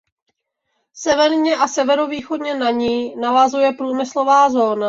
[0.93, 4.79] Severně a severovýchodně na ni navazuje průmyslová zóna.